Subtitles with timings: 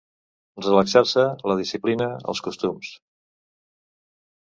[0.63, 2.93] Relaxar-se la disciplina, els costums.